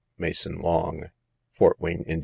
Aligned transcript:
MASON 0.17 0.57
LONG. 0.59 1.11
Fort 1.53 1.79
Wayne, 1.79 2.03
Ind. 2.07 2.19